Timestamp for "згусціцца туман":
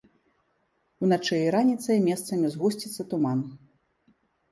2.55-3.45